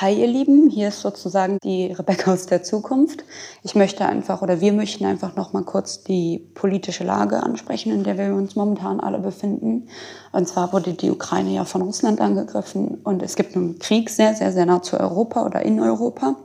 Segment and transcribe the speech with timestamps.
[0.00, 3.24] Hi ihr Lieben, hier ist sozusagen die Rebecca aus der Zukunft.
[3.64, 8.04] Ich möchte einfach oder wir möchten einfach noch mal kurz die politische Lage ansprechen, in
[8.04, 9.88] der wir uns momentan alle befinden.
[10.30, 14.34] Und zwar wurde die Ukraine ja von Russland angegriffen und es gibt nun Krieg sehr,
[14.34, 16.36] sehr, sehr nah zu Europa oder in Europa.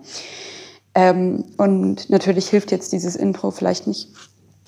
[0.96, 4.10] Ähm, und natürlich hilft jetzt dieses Intro vielleicht nicht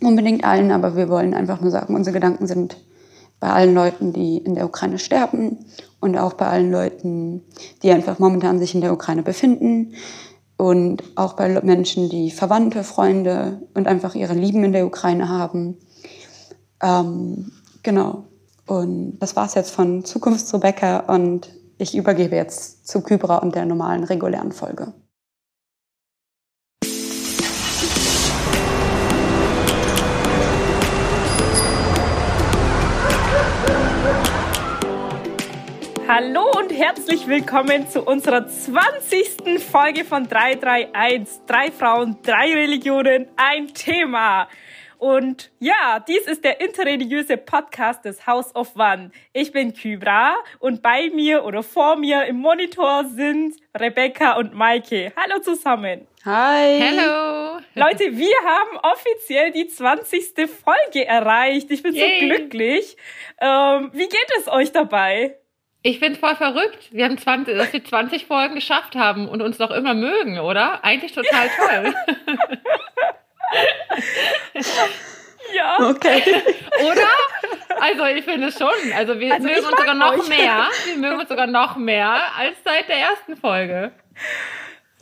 [0.04, 2.78] unbedingt allen, aber wir wollen einfach nur sagen, unsere Gedanken sind
[3.46, 5.66] bei allen Leuten, die in der Ukraine sterben
[6.00, 7.44] und auch bei allen Leuten,
[7.84, 9.94] die einfach momentan sich in der Ukraine befinden
[10.58, 15.78] und auch bei Menschen, die Verwandte, Freunde und einfach ihre Lieben in der Ukraine haben.
[16.82, 17.52] Ähm,
[17.84, 18.24] genau.
[18.66, 24.06] Und das war's jetzt von Zukunftsrebecca und ich übergebe jetzt zu Kybra und der normalen
[24.06, 24.94] regulären Folge.
[36.08, 39.60] Hallo und herzlich willkommen zu unserer 20.
[39.60, 41.46] Folge von 331.
[41.48, 44.48] Drei Frauen, drei Religionen, ein Thema.
[45.00, 49.10] Und ja, dies ist der interreligiöse Podcast des House of One.
[49.34, 55.12] Ich bin Kybra und bei mir oder vor mir im Monitor sind Rebecca und Maike.
[55.16, 56.08] Hallo zusammen.
[56.24, 56.82] Hi.
[56.82, 57.60] Hallo.
[57.74, 60.50] Leute, wir haben offiziell die 20.
[60.50, 61.72] Folge erreicht.
[61.72, 62.20] Ich bin Yay.
[62.22, 62.96] so glücklich.
[63.42, 65.36] Ähm, wie geht es euch dabei?
[65.86, 66.88] Ich finde voll verrückt.
[66.90, 70.84] Wir haben 20, dass wir 20 Folgen geschafft haben und uns noch immer mögen, oder?
[70.84, 71.94] Eigentlich total toll.
[75.54, 75.78] ja.
[75.80, 76.42] Okay.
[76.80, 77.08] Oder?
[77.80, 78.94] Also ich finde es schon.
[78.96, 80.28] Also wir also mögen uns sogar noch euch.
[80.28, 80.70] mehr.
[80.86, 83.92] Wir mögen uns sogar noch mehr als seit der ersten Folge.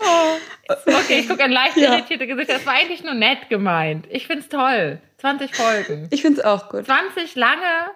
[0.02, 0.36] Oh.
[0.68, 1.94] Okay, ich gucke ein leicht ja.
[1.94, 2.50] irritierte Gesicht.
[2.50, 4.06] Das war eigentlich nur nett gemeint.
[4.10, 5.00] Ich finde es toll.
[5.20, 6.10] 20 Folgen.
[6.12, 6.88] Ich finde es auch gut.
[6.88, 7.92] 20 lange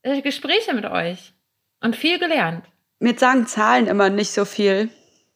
[0.00, 1.34] äh, Gespräche mit euch.
[1.82, 2.64] Und viel gelernt.
[2.98, 4.90] Mir sagen Zahlen immer nicht so viel.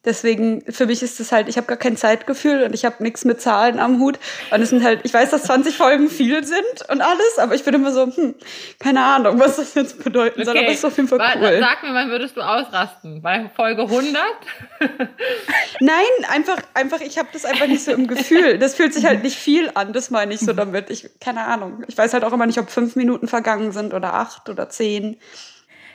[0.06, 3.25] Deswegen, für mich ist es halt, ich habe gar kein Zeitgefühl und ich habe nichts
[3.25, 4.20] mit Zahlen am Hut.
[4.52, 7.64] Und es sind halt, ich weiß, dass 20 Folgen viel sind und alles, aber ich
[7.64, 8.36] bin immer so, hm,
[8.79, 11.58] keine Ahnung, was das jetzt bedeuten soll, aber es ist auf jeden Fall cool.
[11.58, 13.20] Sag mir, wann würdest du ausrasten?
[13.20, 14.23] Bei Folge 100?
[15.80, 18.58] Nein, einfach, einfach, ich habe das einfach nicht so im Gefühl.
[18.58, 20.89] Das fühlt sich halt nicht viel an, das meine ich so damit.
[20.89, 21.83] Ich, keine Ahnung.
[21.89, 25.17] Ich weiß halt auch immer nicht, ob fünf Minuten vergangen sind oder acht oder zehn.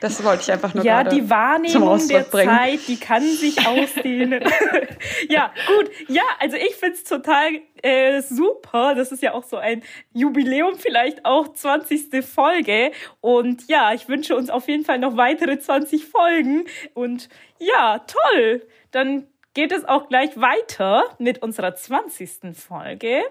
[0.01, 2.49] Das wollte ich einfach nur Ja, die Wahrnehmung der bringen.
[2.49, 4.43] Zeit, die kann sich ausdehnen.
[5.29, 5.91] ja, gut.
[6.07, 8.95] Ja, also ich find's total äh, super.
[8.95, 12.25] Das ist ja auch so ein Jubiläum, vielleicht auch 20.
[12.25, 12.91] Folge.
[13.21, 16.65] Und ja, ich wünsche uns auf jeden Fall noch weitere 20 Folgen.
[16.95, 17.29] Und
[17.59, 18.67] ja, toll.
[18.89, 22.55] Dann geht es auch gleich weiter mit unserer 20.
[22.55, 23.21] Folge.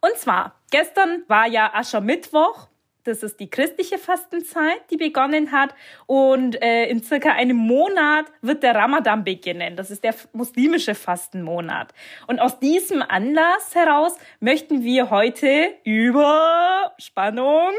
[0.00, 2.69] Und zwar, gestern war ja Aschermittwoch
[3.04, 5.74] das ist die christliche Fastenzeit, die begonnen hat.
[6.06, 9.76] Und äh, in circa einem Monat wird der Ramadan beginnen.
[9.76, 11.92] Das ist der muslimische Fastenmonat.
[12.26, 17.72] Und aus diesem Anlass heraus möchten wir heute über Spannung,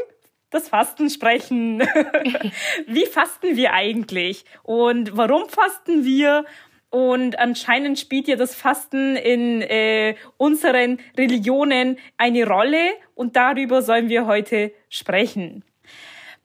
[0.50, 1.80] das Fasten sprechen.
[2.86, 4.44] Wie fasten wir eigentlich?
[4.62, 6.44] Und warum fasten wir?
[6.92, 12.92] Und anscheinend spielt ja das Fasten in äh, unseren Religionen eine Rolle.
[13.14, 15.64] Und darüber sollen wir heute sprechen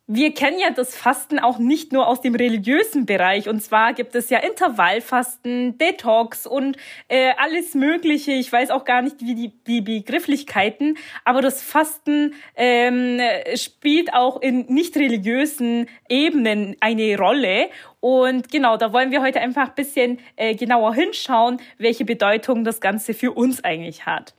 [0.09, 3.50] wir kennen ja das Fasten auch nicht nur aus dem religiösen Bereich.
[3.50, 6.78] Und zwar gibt es ja Intervallfasten, Detox und
[7.09, 8.31] äh, alles Mögliche.
[8.31, 13.19] Ich weiß auch gar nicht, wie die, die Begrifflichkeiten, aber das Fasten ähm,
[13.56, 17.69] spielt auch in nicht religiösen Ebenen eine Rolle.
[18.00, 22.79] Und genau, da wollen wir heute einfach ein bisschen äh, genauer hinschauen, welche Bedeutung das
[22.79, 24.34] Ganze für uns eigentlich hat.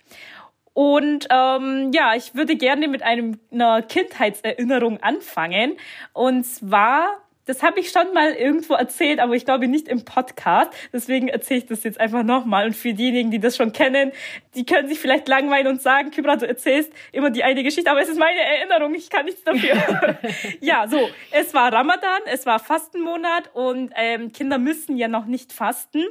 [0.79, 5.77] Und ähm, ja, ich würde gerne mit einem, einer Kindheitserinnerung anfangen.
[6.13, 10.71] Und zwar, das habe ich schon mal irgendwo erzählt, aber ich glaube nicht im Podcast.
[10.93, 12.67] Deswegen erzähle ich das jetzt einfach nochmal.
[12.67, 14.13] Und für diejenigen, die das schon kennen,
[14.55, 18.01] die können sich vielleicht langweilen und sagen, Kybra, du erzählst immer die eine Geschichte, aber
[18.01, 19.77] es ist meine Erinnerung, ich kann nichts dafür.
[20.61, 25.53] ja, so, es war Ramadan, es war Fastenmonat und ähm, Kinder müssen ja noch nicht
[25.53, 26.05] fasten.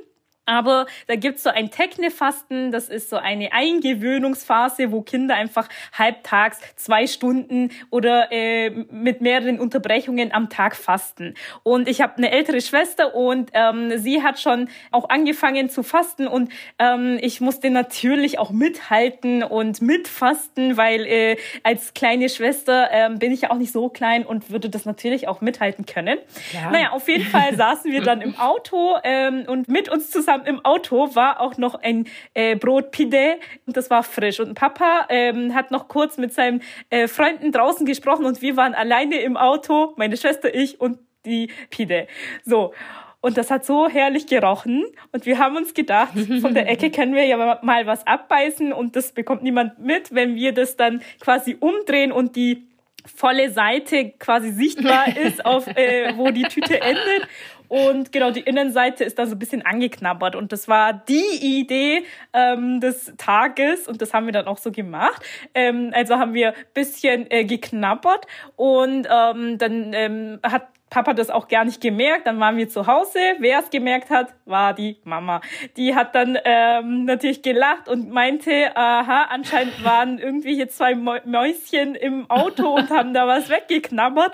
[0.48, 6.60] Aber da gibt's so ein Techne-Fasten, das ist so eine Eingewöhnungsphase, wo Kinder einfach halbtags
[6.78, 11.36] zwei Stunden oder äh, mit mehreren Unterbrechungen am Tag fasten.
[11.64, 16.28] Und ich habe eine ältere Schwester und ähm, sie hat schon auch angefangen zu fasten
[16.28, 23.20] und ähm, ich musste natürlich auch mithalten und mitfasten, weil äh, als kleine Schwester ähm,
[23.20, 26.20] bin ich ja auch nicht so klein und würde das natürlich auch mithalten können.
[26.54, 26.72] Ja.
[26.72, 30.46] Naja, auf jeden Fall saßen wir dann im Auto ähm, und mit uns zusammen kam
[30.46, 34.40] im Auto, war auch noch ein äh, Brot Pide und das war frisch.
[34.40, 38.74] Und Papa ähm, hat noch kurz mit seinen äh, Freunden draußen gesprochen und wir waren
[38.74, 42.08] alleine im Auto, meine Schwester, ich und die Pide.
[42.44, 42.74] So.
[43.20, 44.86] Und das hat so herrlich gerochen.
[45.12, 48.96] Und wir haben uns gedacht, von der Ecke können wir ja mal was abbeißen und
[48.96, 52.68] das bekommt niemand mit, wenn wir das dann quasi umdrehen und die
[53.08, 57.28] volle Seite quasi sichtbar ist, auf äh, wo die Tüte endet.
[57.70, 60.36] Und genau, die Innenseite ist da so ein bisschen angeknabbert.
[60.36, 64.72] Und das war die Idee ähm, des Tages und das haben wir dann auch so
[64.72, 65.22] gemacht.
[65.54, 68.26] Ähm, also haben wir bisschen äh, geknabbert
[68.56, 72.28] und ähm, dann ähm, hat Papa das auch gar nicht gemerkt.
[72.28, 73.20] Dann waren wir zu Hause.
[73.40, 75.42] Wer es gemerkt hat, war die Mama.
[75.76, 81.96] Die hat dann ähm, natürlich gelacht und meinte, aha, anscheinend waren irgendwie hier zwei Mäuschen
[81.96, 84.34] im Auto und haben da was weggeknabbert.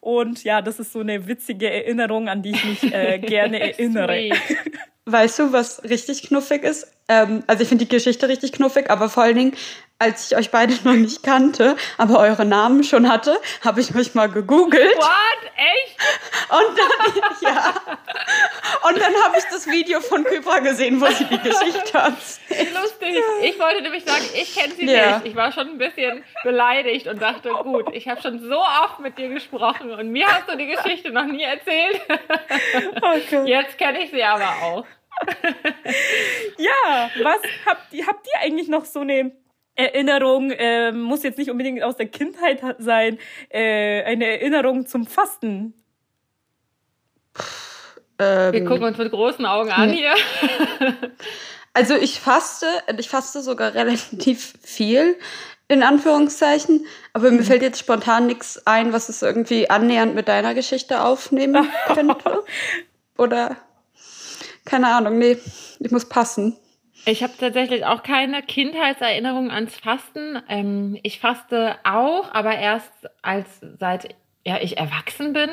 [0.00, 4.30] Und ja, das ist so eine witzige Erinnerung, an die ich mich äh, gerne erinnere.
[5.06, 6.92] Weißt du, was richtig knuffig ist?
[7.08, 9.52] Ähm, also ich finde die Geschichte richtig knuffig, aber vor allen Dingen
[10.04, 14.14] als ich euch beide noch nicht kannte, aber eure Namen schon hatte, habe ich euch
[14.14, 14.96] mal gegoogelt.
[14.96, 15.50] What?
[15.56, 15.98] Echt?
[16.50, 17.74] Und dann, ja.
[18.86, 22.12] Und dann habe ich das Video von Kypra gesehen, wo sie die Geschichte hat.
[22.12, 23.16] Lustig.
[23.42, 25.18] Ich wollte nämlich sagen, ich kenne sie ja.
[25.18, 25.28] nicht.
[25.28, 29.16] Ich war schon ein bisschen beleidigt und dachte, gut, ich habe schon so oft mit
[29.16, 32.00] dir gesprochen und mir hast du die Geschichte noch nie erzählt.
[32.96, 33.44] Okay.
[33.46, 34.86] Jetzt kenne ich sie aber auch.
[36.58, 39.32] ja, was habt ihr, habt ihr eigentlich noch so eine
[39.76, 43.18] Erinnerung, äh, muss jetzt nicht unbedingt aus der Kindheit sein,
[43.48, 45.74] äh, eine Erinnerung zum Fasten.
[48.18, 50.14] Ähm, Wir gucken uns mit großen Augen an hier.
[51.76, 52.66] Also ich faste,
[52.96, 55.18] ich faste sogar relativ viel,
[55.66, 57.44] in Anführungszeichen, aber mir mhm.
[57.44, 62.44] fällt jetzt spontan nichts ein, was es irgendwie annähernd mit deiner Geschichte aufnehmen könnte.
[63.18, 63.56] Oder
[64.64, 65.36] keine Ahnung, nee,
[65.80, 66.56] ich muss passen.
[67.06, 70.38] Ich habe tatsächlich auch keine Kindheitserinnerung ans Fasten.
[70.48, 72.92] Ähm, ich faste auch, aber erst
[73.22, 74.14] als seit
[74.46, 75.50] ja, ich erwachsen bin.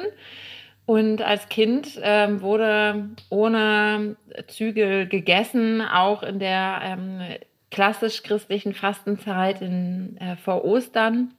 [0.86, 4.18] Und als Kind ähm, wurde ohne
[4.48, 7.22] Zügel gegessen, auch in der ähm,
[7.70, 11.34] klassisch-christlichen Fastenzeit in, äh, vor Ostern.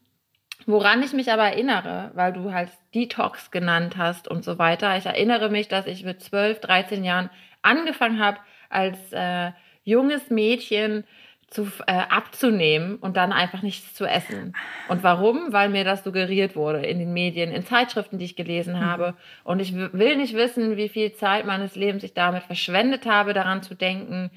[0.67, 4.97] Woran ich mich aber erinnere, weil du halt Detox genannt hast und so weiter.
[4.97, 7.31] Ich erinnere mich, dass ich mit 12, 13 Jahren
[7.63, 8.39] angefangen habe,
[8.71, 9.51] als äh,
[9.85, 11.05] junges Mädchen
[11.53, 14.55] zu, äh, abzunehmen und dann einfach nichts zu essen.
[14.89, 15.53] Und warum?
[15.53, 18.81] Weil mir das suggeriert wurde in den Medien, in Zeitschriften, die ich gelesen mhm.
[18.81, 19.15] habe.
[19.45, 23.63] Und ich will nicht wissen, wie viel Zeit meines Lebens ich damit verschwendet habe, daran
[23.63, 24.31] zu denken,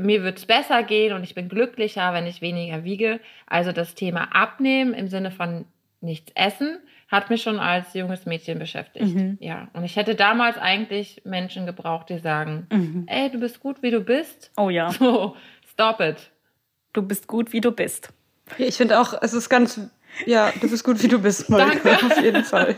[0.00, 3.20] mir wird es besser gehen und ich bin glücklicher, wenn ich weniger wiege.
[3.46, 5.64] Also das Thema Abnehmen im Sinne von
[6.00, 9.14] nichts essen hat mich schon als junges Mädchen beschäftigt.
[9.14, 9.38] Mhm.
[9.40, 13.04] Ja, und ich hätte damals eigentlich Menschen gebraucht, die sagen, mhm.
[13.06, 14.50] ey, du bist gut, wie du bist.
[14.56, 14.90] Oh ja.
[14.90, 15.36] So,
[15.70, 16.30] stop it.
[16.92, 18.08] Du bist gut, wie du bist.
[18.58, 19.80] Ich finde auch, es ist ganz,
[20.24, 22.76] ja, du bist gut, wie du bist, Monika, auf jeden Fall.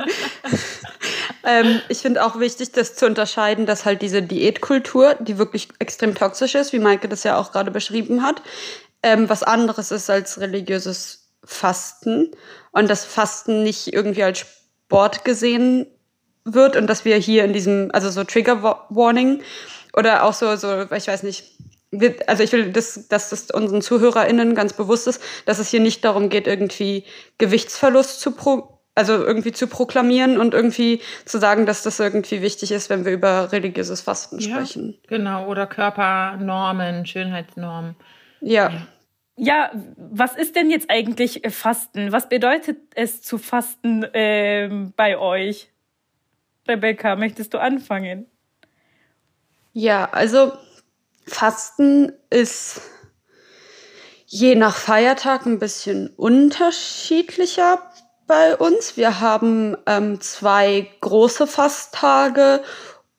[1.45, 6.15] ähm, ich finde auch wichtig, das zu unterscheiden, dass halt diese Diätkultur, die wirklich extrem
[6.15, 8.43] toxisch ist, wie Maike das ja auch gerade beschrieben hat,
[9.03, 12.31] ähm, was anderes ist als religiöses Fasten
[12.73, 15.87] und das Fasten nicht irgendwie als Sport gesehen
[16.45, 19.43] wird und dass wir hier in diesem, also so Trigger Warning
[19.95, 21.57] oder auch so, so, ich weiß nicht,
[22.27, 26.05] also ich will, dass, dass das unseren ZuhörerInnen ganz bewusst ist, dass es hier nicht
[26.05, 27.05] darum geht, irgendwie
[27.39, 32.73] Gewichtsverlust zu pro, also irgendwie zu proklamieren und irgendwie zu sagen, dass das irgendwie wichtig
[32.73, 34.99] ist, wenn wir über religiöses Fasten ja, sprechen.
[35.09, 37.97] Genau, oder Körpernormen, Schönheitsnormen.
[38.43, 38.69] Ja.
[38.69, 38.87] ja.
[39.41, 42.11] Ja, was ist denn jetzt eigentlich äh, Fasten?
[42.11, 45.71] Was bedeutet es zu fasten ähm, bei euch?
[46.67, 48.27] Rebecca, möchtest du anfangen?
[49.73, 50.53] Ja, also
[51.25, 52.81] Fasten ist
[54.27, 57.81] je nach Feiertag ein bisschen unterschiedlicher
[58.27, 58.97] bei uns.
[58.97, 62.65] Wir haben ähm, zwei große Fasttage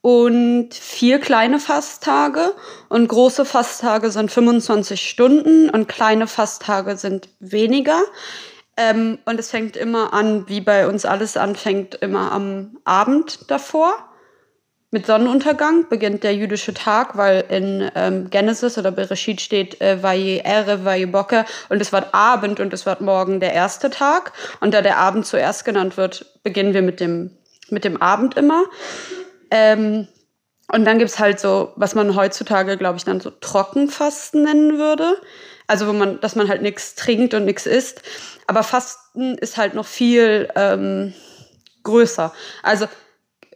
[0.02, 2.54] und vier kleine Fasttage.
[2.88, 8.02] Und große Fasttage sind 25 Stunden und kleine Fasttage sind weniger.
[8.78, 13.94] Ähm, und es fängt immer an, wie bei uns alles anfängt, immer am Abend davor.
[14.92, 20.42] Mit Sonnenuntergang beginnt der jüdische Tag, weil in ähm, Genesis oder Bereshit steht äh, Vaye
[20.44, 24.32] Ere, Vaye Bocker und es wird Abend und es wird morgen der erste Tag.
[24.62, 27.38] Und da der Abend zuerst genannt wird, beginnen wir mit dem,
[27.70, 28.64] mit dem Abend immer.
[29.52, 30.08] Ähm,
[30.72, 35.20] und dann gibt's halt so, was man heutzutage, glaube ich, dann so Trockenfasten nennen würde.
[35.68, 38.02] Also wo man, dass man halt nichts trinkt und nichts isst.
[38.48, 41.14] Aber Fasten ist halt noch viel ähm,
[41.84, 42.34] größer.
[42.64, 42.88] Also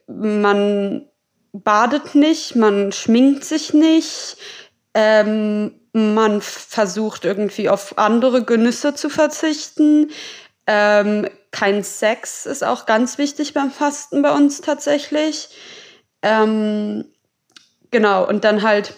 [0.08, 1.08] man
[1.54, 4.38] badet nicht, man schminkt sich nicht,
[4.94, 10.12] ähm, man versucht irgendwie auf andere Genüsse zu verzichten.
[10.66, 15.50] Ähm, kein Sex ist auch ganz wichtig beim Fasten bei uns tatsächlich.
[16.24, 17.06] Ähm,
[17.92, 18.94] genau, und dann halt,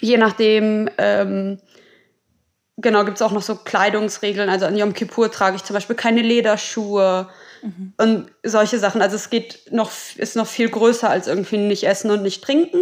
[0.00, 1.58] je nachdem, ähm,
[2.78, 4.48] genau, gibt es auch noch so Kleidungsregeln.
[4.48, 7.28] Also an Yom Kippur trage ich zum Beispiel keine Lederschuhe
[7.62, 7.92] mhm.
[7.98, 9.02] und solche Sachen.
[9.02, 12.80] Also es geht noch, ist noch viel größer als irgendwie nicht essen und nicht trinken.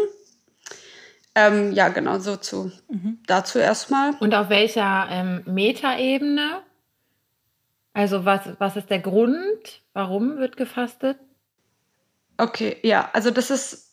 [1.34, 3.18] Ähm, ja, genau, so zu, mhm.
[3.26, 4.14] dazu erstmal.
[4.20, 6.60] Und auf welcher ähm, Metaebene?
[7.94, 9.80] Also was, was ist der Grund?
[9.94, 11.18] Warum wird gefastet?
[12.40, 13.90] Okay, ja, also das ist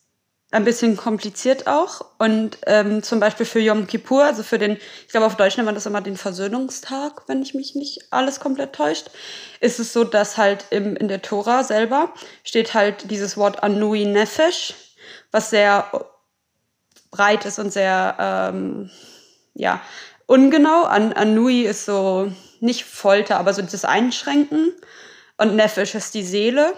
[0.51, 2.05] ein bisschen kompliziert auch.
[2.17, 5.65] Und ähm, zum Beispiel für Yom Kippur, also für den, ich glaube auf Deutsch nennt
[5.65, 9.09] man das immer den Versöhnungstag, wenn ich mich nicht alles komplett täuscht,
[9.59, 12.13] ist es so, dass halt im, in der Tora selber
[12.45, 14.73] steht halt dieses Wort Anui Nefesh,
[15.31, 15.91] was sehr
[17.11, 18.89] breit ist und sehr, ähm,
[19.55, 19.81] ja,
[20.25, 20.83] ungenau.
[20.83, 24.71] An, Anui ist so nicht Folter, aber so das Einschränken.
[25.35, 26.73] Und Nefesh ist die Seele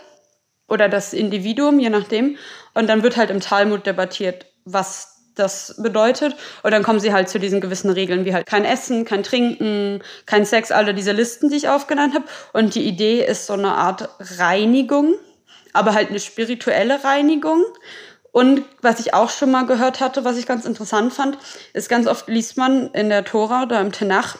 [0.70, 2.38] oder das Individuum, je nachdem.
[2.74, 6.36] Und dann wird halt im Talmud debattiert, was das bedeutet.
[6.64, 10.04] Und dann kommen sie halt zu diesen gewissen Regeln, wie halt kein Essen, kein Trinken,
[10.26, 12.26] kein Sex, alle diese Listen, die ich aufgenannt habe.
[12.54, 15.16] Und die Idee ist so eine Art Reinigung,
[15.74, 17.64] aber halt eine spirituelle Reinigung.
[18.32, 21.38] Und was ich auch schon mal gehört hatte, was ich ganz interessant fand,
[21.74, 24.38] ist ganz oft liest man in der Tora oder im Tenach,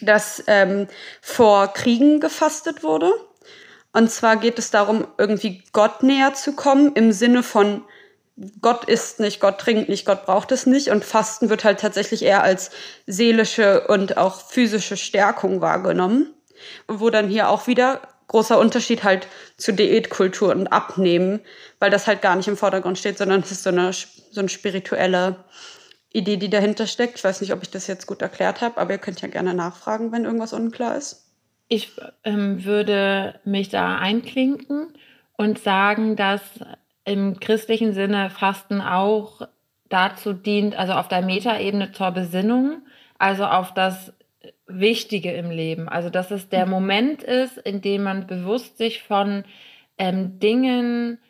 [0.00, 0.88] dass ähm,
[1.20, 3.12] vor Kriegen gefastet wurde.
[3.92, 7.84] Und zwar geht es darum, irgendwie Gott näher zu kommen im Sinne von
[8.60, 10.88] Gott isst nicht, Gott trinkt nicht, Gott braucht es nicht.
[10.88, 12.70] Und Fasten wird halt tatsächlich eher als
[13.06, 16.34] seelische und auch physische Stärkung wahrgenommen.
[16.88, 21.40] Wo dann hier auch wieder großer Unterschied halt zu Diätkultur und Abnehmen,
[21.78, 24.48] weil das halt gar nicht im Vordergrund steht, sondern es ist so eine, so eine
[24.48, 25.44] spirituelle
[26.12, 27.18] Idee, die dahinter steckt.
[27.18, 29.52] Ich weiß nicht, ob ich das jetzt gut erklärt habe, aber ihr könnt ja gerne
[29.54, 31.31] nachfragen, wenn irgendwas unklar ist.
[31.74, 31.90] Ich
[32.22, 34.88] ähm, würde mich da einklinken
[35.38, 36.42] und sagen, dass
[37.06, 39.48] im christlichen Sinne Fasten auch
[39.88, 42.82] dazu dient, also auf der Metaebene zur Besinnung,
[43.18, 44.12] also auf das
[44.66, 45.88] Wichtige im Leben.
[45.88, 46.72] Also dass es der mhm.
[46.72, 49.44] Moment ist, in dem man bewusst sich von
[49.96, 51.20] ähm, Dingen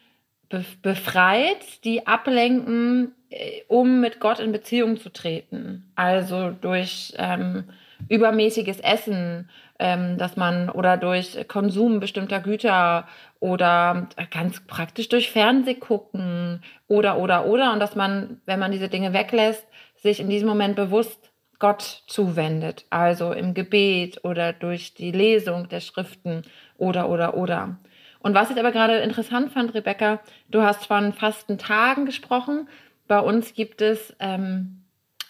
[0.48, 5.92] be befreit, die ablenken, äh, um mit Gott in Beziehung zu treten.
[5.94, 7.68] Also durch ähm,
[8.08, 9.48] übermäßiges Essen,
[9.82, 13.08] ähm, dass man oder durch Konsum bestimmter Güter
[13.40, 18.88] oder ganz praktisch durch Fernseh gucken oder oder oder und dass man, wenn man diese
[18.88, 25.10] Dinge weglässt, sich in diesem Moment bewusst Gott zuwendet, also im Gebet oder durch die
[25.10, 26.42] Lesung der Schriften
[26.78, 27.76] oder oder oder.
[28.20, 32.68] Und was ich aber gerade interessant fand, Rebecca, du hast von Fastentagen gesprochen.
[33.08, 34.81] Bei uns gibt es ähm,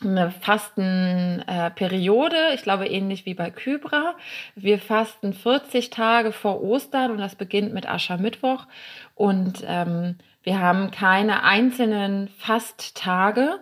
[0.04, 4.14] eine Fastenperiode, ich glaube ähnlich wie bei Kybra.
[4.54, 8.66] Wir fasten 40 Tage vor Ostern und das beginnt mit Aschermittwoch.
[9.14, 13.60] Und ähm, wir haben keine einzelnen Fasttage,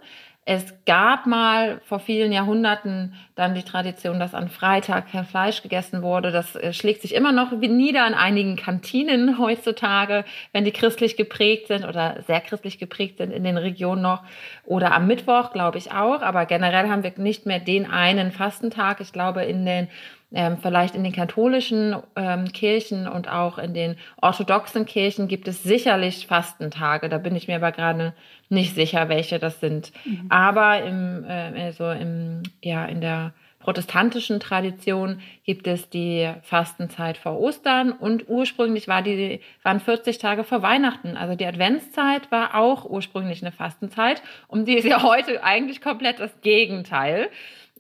[0.53, 6.03] es gab mal vor vielen Jahrhunderten dann die Tradition, dass an Freitag kein Fleisch gegessen
[6.03, 6.33] wurde.
[6.33, 11.69] Das äh, schlägt sich immer noch nieder in einigen Kantinen heutzutage, wenn die christlich geprägt
[11.69, 14.25] sind oder sehr christlich geprägt sind in den Regionen noch.
[14.65, 16.21] Oder am Mittwoch, glaube ich auch.
[16.21, 19.01] Aber generell haben wir nicht mehr den einen Fastentag.
[19.01, 19.87] Ich glaube, in den
[20.33, 25.63] ähm, vielleicht in den katholischen ähm, Kirchen und auch in den orthodoxen Kirchen gibt es
[25.63, 27.09] sicherlich Fastentage.
[27.09, 28.15] Da bin ich mir aber gerade
[28.49, 29.93] nicht sicher, welche das sind.
[30.05, 30.27] Mhm.
[30.29, 37.39] Aber im, äh, also im, ja, in der protestantischen Tradition gibt es die Fastenzeit vor
[37.39, 41.17] Ostern und ursprünglich war die, waren 40 Tage vor Weihnachten.
[41.17, 46.21] Also die Adventszeit war auch ursprünglich eine Fastenzeit und die ist ja heute eigentlich komplett
[46.21, 47.29] das Gegenteil.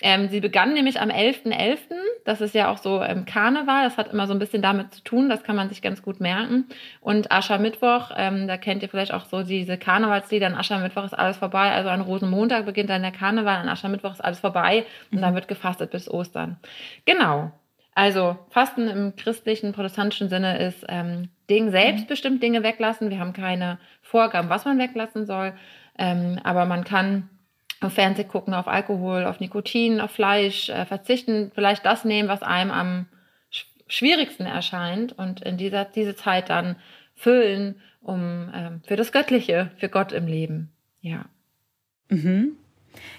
[0.02, 1.78] Ähm, sie begann nämlich am 11.11., .11.,
[2.25, 5.02] das ist ja auch so ähm, Karneval, das hat immer so ein bisschen damit zu
[5.02, 6.66] tun, das kann man sich ganz gut merken.
[7.00, 11.37] Und Aschermittwoch, ähm, da kennt ihr vielleicht auch so diese Karnevalslieder, an Aschermittwoch ist alles
[11.37, 15.35] vorbei, also an Rosenmontag beginnt dann der Karneval, an Aschermittwoch ist alles vorbei und dann
[15.35, 16.56] wird gefastet bis Ostern.
[17.04, 17.52] Genau.
[17.94, 23.11] Also Fasten im christlichen, protestantischen Sinne ist ähm, Ding selbstbestimmt Dinge weglassen.
[23.11, 25.52] Wir haben keine Vorgaben, was man weglassen soll,
[25.99, 27.28] ähm, aber man kann
[27.80, 32.42] auf Fernseh gucken, auf Alkohol, auf Nikotin, auf Fleisch äh, verzichten, vielleicht das nehmen, was
[32.42, 33.06] einem am
[33.87, 36.76] schwierigsten erscheint und in dieser diese Zeit dann
[37.14, 40.70] füllen, um ähm, für das Göttliche, für Gott im Leben.
[41.00, 41.25] Ja.
[42.08, 42.56] Mhm.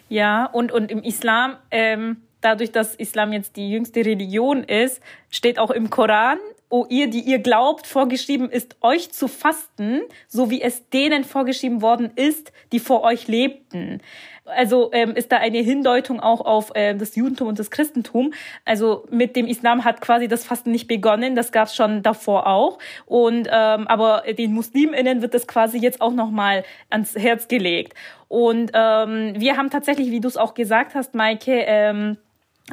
[0.09, 5.59] Ja, und, und im Islam, ähm, dadurch, dass Islam jetzt die jüngste Religion ist, steht
[5.59, 6.37] auch im Koran,
[6.69, 11.81] oh ihr, die ihr glaubt, vorgeschrieben ist, euch zu fasten, so wie es denen vorgeschrieben
[11.81, 14.01] worden ist, die vor euch lebten.
[14.45, 18.33] Also ähm, ist da eine Hindeutung auch auf ähm, das Judentum und das Christentum.
[18.65, 22.47] Also mit dem Islam hat quasi das Fasten nicht begonnen, das gab es schon davor
[22.47, 22.79] auch.
[23.05, 27.93] Und ähm, aber den Musliminnen wird das quasi jetzt auch nochmal ans Herz gelegt.
[28.27, 32.17] Und ähm, wir haben tatsächlich, wie du es auch gesagt hast, Maike, ähm,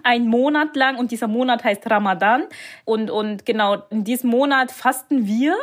[0.02, 2.44] ein Monat lang und dieser Monat heißt Ramadan
[2.84, 5.56] und und genau in diesem Monat fasten wir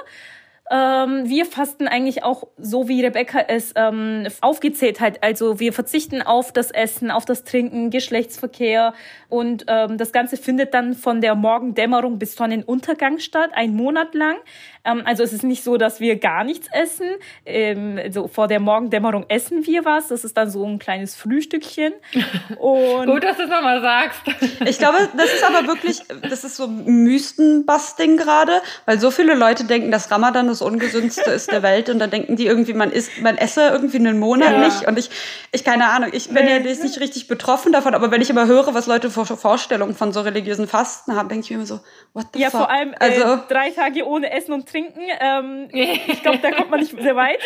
[0.72, 5.22] ähm, wir fasten eigentlich auch so, wie Rebecca es ähm, aufgezählt hat.
[5.24, 8.94] Also wir verzichten auf das Essen, auf das Trinken, Geschlechtsverkehr
[9.30, 14.38] und ähm, das Ganze findet dann von der Morgendämmerung bis Sonnenuntergang statt, ein Monat lang.
[14.86, 17.08] Ähm, also es ist nicht so, dass wir gar nichts essen.
[17.46, 20.08] Ähm, also vor der Morgendämmerung essen wir was.
[20.08, 21.94] Das ist dann so ein kleines Frühstückchen.
[22.58, 24.22] Und Gut, dass du es nochmal sagst.
[24.66, 29.66] Ich glaube, das ist aber wirklich, das ist so Mystenbusting gerade, weil so viele Leute
[29.66, 33.22] denken, dass Ramadan das ungesündeste ist der Welt und dann denken die irgendwie, man isst,
[33.22, 34.66] man esse irgendwie einen Monat ja.
[34.66, 35.10] nicht und ich,
[35.52, 38.48] ich keine Ahnung, ich bin ja jetzt nicht richtig betroffen davon, aber wenn ich immer
[38.48, 41.80] höre, was Leute für Vorstellungen von so religiösen Fasten haben, denke ich mir immer so,
[42.14, 42.62] what the ja, fuck?
[42.62, 45.04] Ja, vor allem äh, also, drei Tage ohne Essen und Trinken.
[45.20, 47.40] Ähm, ich glaube, da kommt man nicht sehr weit.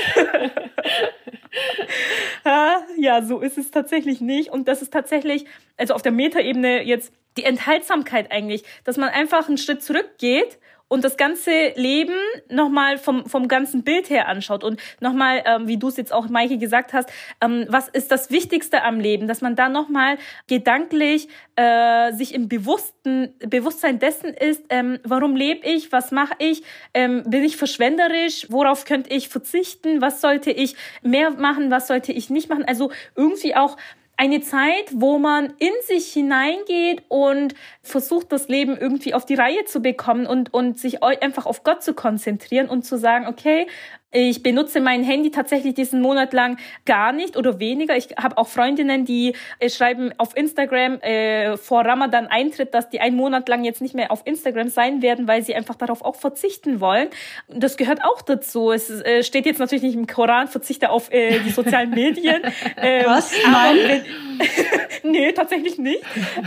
[2.97, 4.51] ja, so ist es tatsächlich nicht.
[4.51, 5.45] Und das ist tatsächlich,
[5.77, 10.57] also auf der Metaebene jetzt die Enthaltsamkeit eigentlich, dass man einfach einen Schritt zurückgeht
[10.89, 12.15] und das ganze Leben
[12.49, 16.27] nochmal vom, vom ganzen Bild her anschaut und nochmal, ähm, wie du es jetzt auch,
[16.27, 20.17] Maike, gesagt hast, ähm, was ist das Wichtigste am Leben, dass man da nochmal
[20.47, 26.63] gedanklich äh, sich im Bewussten, Bewusstsein dessen ist, ähm, warum lebe ich, was mache ich,
[26.93, 32.11] ähm, bin ich verschwenderisch, worauf könnte ich verzichten, was sollte ich mehr machen, was sollte
[32.11, 33.77] ich nicht machen, also irgendwie auch
[34.19, 39.63] eine Zeit, wo man in sich hineingeht und versucht, das Leben irgendwie auf die Reihe
[39.63, 43.65] zu bekommen und, und sich einfach auf Gott zu konzentrieren und zu sagen, okay,
[44.11, 47.95] ich benutze mein Handy tatsächlich diesen Monat lang gar nicht oder weniger.
[47.95, 53.01] Ich habe auch Freundinnen, die äh, schreiben auf Instagram äh, vor Ramadan Eintritt, dass die
[53.01, 56.15] einen Monat lang jetzt nicht mehr auf Instagram sein werden, weil sie einfach darauf auch
[56.15, 57.09] verzichten wollen.
[57.47, 58.71] Das gehört auch dazu.
[58.71, 62.41] Es äh, steht jetzt natürlich nicht im Koran, verzichte auf äh, die sozialen Medien.
[62.81, 63.33] Ähm, Was?
[63.45, 64.05] Nein.
[65.03, 66.01] nee, tatsächlich nicht.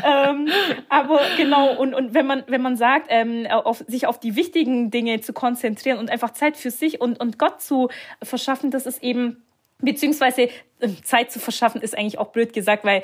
[0.04, 0.49] ähm,
[0.88, 4.90] aber genau, und, und wenn man, wenn man sagt, ähm, auf, sich auf die wichtigen
[4.90, 7.88] Dinge zu konzentrieren und einfach Zeit für sich und, und Gott zu
[8.23, 9.43] verschaffen, das ist eben
[9.83, 13.03] beziehungsweise äh, Zeit zu verschaffen ist eigentlich auch blöd gesagt, weil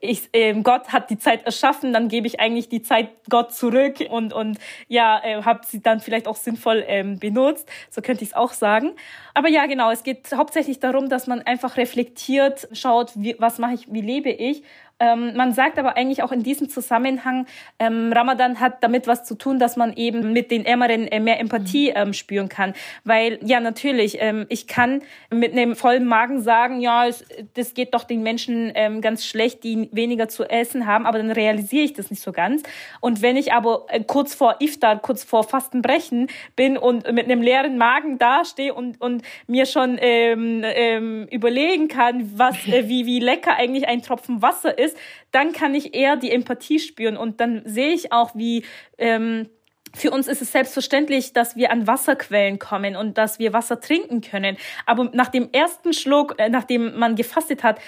[0.00, 3.96] ich, äh, Gott hat die Zeit erschaffen, dann gebe ich eigentlich die Zeit Gott zurück
[4.10, 8.30] und und ja äh, habe sie dann vielleicht auch sinnvoll ähm, benutzt, so könnte ich
[8.30, 8.92] es auch sagen.
[9.34, 13.74] Aber ja genau, es geht hauptsächlich darum, dass man einfach reflektiert, schaut, wie, was mache
[13.74, 14.62] ich, wie lebe ich
[15.00, 17.46] ähm, man sagt aber eigentlich auch in diesem Zusammenhang,
[17.78, 21.40] ähm, Ramadan hat damit was zu tun, dass man eben mit den Ärmeren äh, mehr
[21.40, 21.96] Empathie mhm.
[21.96, 22.74] ähm, spüren kann.
[23.02, 27.92] Weil ja natürlich, ähm, ich kann mit einem vollen Magen sagen, ja, es, das geht
[27.94, 31.92] doch den Menschen ähm, ganz schlecht, die weniger zu essen haben, aber dann realisiere ich
[31.94, 32.62] das nicht so ganz.
[33.00, 37.42] Und wenn ich aber äh, kurz vor Iftar, kurz vor Fastenbrechen bin und mit einem
[37.42, 43.56] leeren Magen dastehe und, und mir schon ähm, überlegen kann, was, äh, wie, wie lecker
[43.56, 44.96] eigentlich ein Tropfen Wasser ist, ist,
[45.30, 48.64] dann kann ich eher die Empathie spüren und dann sehe ich auch, wie
[48.98, 49.48] ähm,
[49.94, 54.20] für uns ist es selbstverständlich, dass wir an Wasserquellen kommen und dass wir Wasser trinken
[54.20, 54.56] können.
[54.86, 57.78] Aber nach dem ersten Schluck, äh, nachdem man gefastet hat,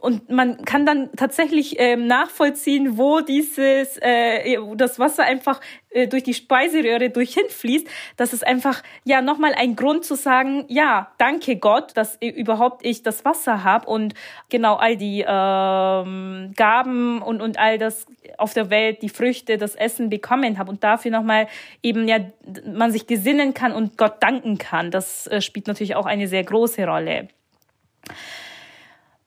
[0.00, 5.60] und man kann dann tatsächlich ähm, nachvollziehen, wo dieses äh, das Wasser einfach
[5.90, 7.86] äh, durch die Speiseröhre durch hinfließt.
[8.16, 13.02] Das ist einfach ja nochmal ein Grund zu sagen, ja, danke Gott, dass überhaupt ich
[13.02, 14.14] das Wasser habe und
[14.48, 18.06] genau all die ähm, Gaben und und all das
[18.38, 21.46] auf der Welt, die Früchte, das Essen bekommen habe und dafür nochmal
[21.82, 22.20] eben ja
[22.64, 24.90] man sich gesinnen kann und Gott danken kann.
[24.90, 27.28] Das äh, spielt natürlich auch eine sehr große Rolle.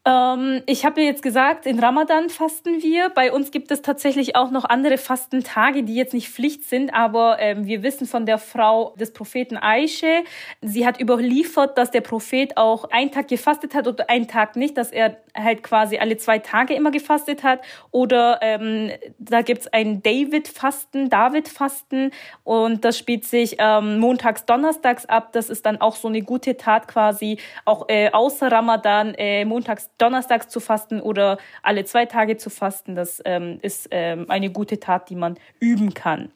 [0.05, 3.09] Ähm, ich habe jetzt gesagt, in Ramadan fasten wir.
[3.09, 7.39] Bei uns gibt es tatsächlich auch noch andere Fastentage, die jetzt nicht Pflicht sind, aber
[7.39, 10.23] ähm, wir wissen von der Frau des Propheten Aische,
[10.61, 14.77] sie hat überliefert, dass der Prophet auch einen Tag gefastet hat oder einen Tag nicht,
[14.77, 17.61] dass er halt quasi alle zwei Tage immer gefastet hat.
[17.91, 22.11] Oder ähm, da gibt's ein David-Fasten, David-Fasten
[22.43, 25.31] und das spielt sich ähm, montags, donnerstags ab.
[25.31, 29.89] Das ist dann auch so eine gute Tat quasi, auch äh, außer Ramadan, äh, montags,
[29.97, 34.79] donnerstags zu fasten oder alle zwei Tage zu fasten, das ähm, ist ähm, eine gute
[34.79, 36.31] Tat, die man üben kann.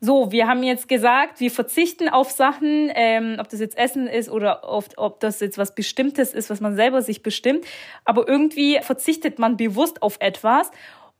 [0.00, 4.28] So, wir haben jetzt gesagt, wir verzichten auf Sachen, ähm, ob das jetzt Essen ist
[4.28, 7.64] oder oft, ob das jetzt was Bestimmtes ist, was man selber sich bestimmt.
[8.04, 10.70] Aber irgendwie verzichtet man bewusst auf etwas.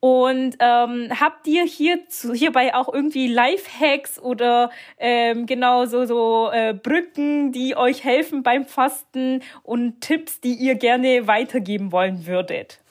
[0.04, 1.98] Und ähm, habt ihr hier
[2.34, 8.66] hierbei auch irgendwie Lifehacks oder ähm, genau so, so äh, Brücken, die euch helfen beim
[8.66, 12.83] Fasten und Tipps, die ihr gerne weitergeben wollen würdet?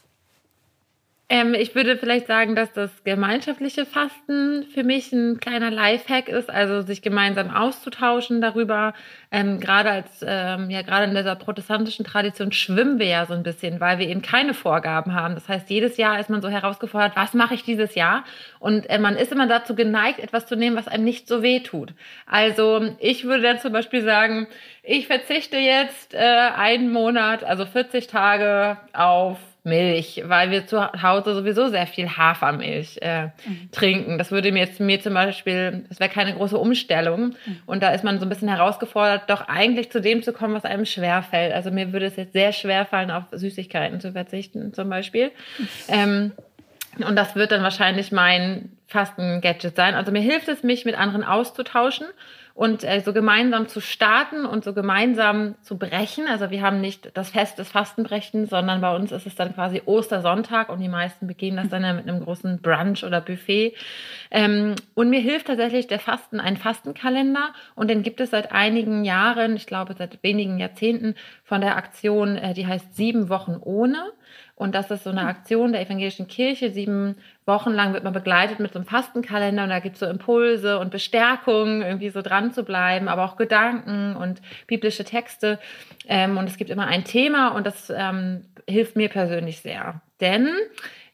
[1.34, 6.48] Ähm, ich würde vielleicht sagen, dass das gemeinschaftliche Fasten für mich ein kleiner Lifehack ist,
[6.48, 8.94] also sich gemeinsam auszutauschen darüber.
[9.32, 13.42] Ähm, gerade als, ähm, ja, gerade in dieser protestantischen Tradition schwimmen wir ja so ein
[13.42, 15.34] bisschen, weil wir eben keine Vorgaben haben.
[15.34, 18.26] Das heißt, jedes Jahr ist man so herausgefordert, was mache ich dieses Jahr?
[18.60, 21.62] Und äh, man ist immer dazu geneigt, etwas zu nehmen, was einem nicht so weh
[21.62, 21.96] tut.
[22.28, 24.46] Also ich würde dann zum Beispiel sagen,
[24.84, 31.34] ich verzichte jetzt äh, einen Monat, also 40 Tage auf Milch, weil wir zu Hause
[31.34, 33.70] sowieso sehr viel Hafermilch äh, mhm.
[33.72, 34.18] trinken.
[34.18, 37.36] Das würde mir jetzt mir zum Beispiel, das wäre keine große Umstellung.
[37.46, 37.60] Mhm.
[37.66, 40.66] Und da ist man so ein bisschen herausgefordert, doch eigentlich zu dem zu kommen, was
[40.66, 41.54] einem schwerfällt.
[41.54, 45.32] Also mir würde es jetzt sehr schwer fallen, auf Süßigkeiten zu verzichten, zum Beispiel.
[45.88, 46.34] Ähm,
[46.98, 49.96] und das wird dann wahrscheinlich mein Fasten-Gadget sein.
[49.96, 52.06] Also mir hilft es, mich mit anderen auszutauschen
[52.56, 56.28] und äh, so gemeinsam zu starten und so gemeinsam zu brechen.
[56.28, 59.82] Also wir haben nicht das Fest des Fastenbrechens, sondern bei uns ist es dann quasi
[59.86, 63.74] Ostersonntag und die meisten begehen das dann ja mit einem großen Brunch oder Buffet.
[64.30, 69.04] Ähm, und mir hilft tatsächlich der Fasten, ein Fastenkalender und den gibt es seit einigen
[69.04, 74.12] Jahren, ich glaube seit wenigen Jahrzehnten von der Aktion, äh, die heißt Sieben Wochen ohne.
[74.56, 76.72] Und das ist so eine Aktion der evangelischen Kirche.
[76.72, 80.06] Sieben Wochen lang wird man begleitet mit so einem Fastenkalender und da gibt es so
[80.06, 85.60] Impulse und Bestärkung, irgendwie so dran zu bleiben, aber auch Gedanken und biblische Texte.
[86.08, 90.02] Ähm, und es gibt immer ein Thema und das ähm, hilft mir persönlich sehr.
[90.22, 90.50] Denn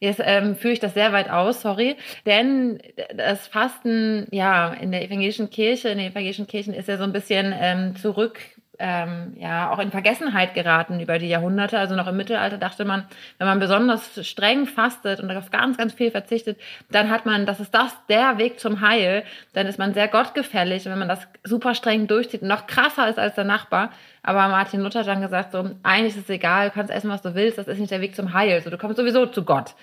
[0.02, 1.98] Jetzt ähm, führe ich das sehr weit aus, sorry.
[2.26, 2.80] Denn
[3.14, 7.12] das Fasten, ja, in der evangelischen Kirche, in den evangelischen Kirchen ist ja so ein
[7.12, 8.40] bisschen ähm, zurück
[8.80, 11.78] ähm, ja auch in Vergessenheit geraten über die Jahrhunderte.
[11.78, 13.06] Also noch im Mittelalter dachte man,
[13.38, 16.58] wenn man besonders streng fastet und auf ganz, ganz viel verzichtet,
[16.90, 19.24] dann hat man, das ist das der Weg zum Heil.
[19.54, 20.86] Dann ist man sehr gottgefällig.
[20.86, 23.92] Und wenn man das super streng durchzieht, noch krasser ist als der Nachbar.
[24.24, 27.22] Aber Martin Luther hat dann gesagt, so, eigentlich ist es egal, du kannst essen, was
[27.22, 28.62] du willst, das ist nicht der Weg zum Heil.
[28.62, 29.76] So, du kommst sowieso zu Gott.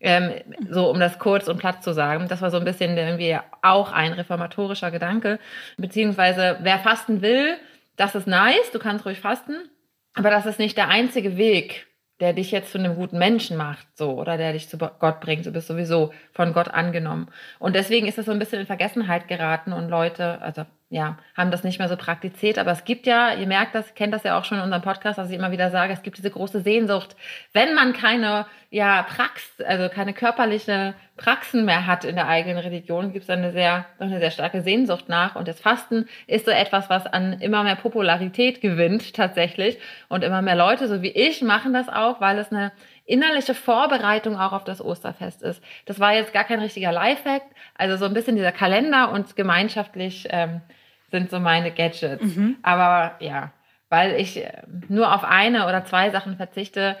[0.00, 0.32] Ähm,
[0.68, 2.28] so um das kurz und platt zu sagen.
[2.28, 5.38] Das war so ein bisschen irgendwie auch ein reformatorischer Gedanke.
[5.78, 7.56] Beziehungsweise wer fasten will,
[7.96, 9.70] das ist nice, du kannst ruhig fasten,
[10.14, 11.86] aber das ist nicht der einzige Weg,
[12.20, 15.46] der dich jetzt zu einem guten Menschen macht, so, oder der dich zu Gott bringt.
[15.46, 17.28] Du bist sowieso von Gott angenommen.
[17.58, 21.50] Und deswegen ist das so ein bisschen in Vergessenheit geraten und Leute, also ja, haben
[21.50, 22.58] das nicht mehr so praktiziert.
[22.58, 25.18] Aber es gibt ja, ihr merkt das, kennt das ja auch schon in unserem Podcast,
[25.18, 27.16] dass ich immer wieder sage, es gibt diese große Sehnsucht,
[27.52, 33.12] wenn man keine, ja, Prax, also keine körperliche Praxen mehr hat in der eigenen Religion,
[33.12, 35.36] gibt es eine sehr, eine sehr starke Sehnsucht nach.
[35.36, 39.78] Und das Fasten ist so etwas, was an immer mehr Popularität gewinnt, tatsächlich.
[40.08, 42.72] Und immer mehr Leute, so wie ich, machen das auch, weil es eine
[43.06, 45.62] innerliche Vorbereitung auch auf das Osterfest ist.
[45.84, 47.42] Das war jetzt gar kein richtiger Lifehack,
[47.74, 50.62] also so ein bisschen dieser Kalender und gemeinschaftlich ähm,
[51.10, 52.36] sind so meine Gadgets.
[52.36, 52.56] Mhm.
[52.62, 53.52] Aber ja,
[53.88, 56.96] weil ich äh, nur auf eine oder zwei Sachen verzichte,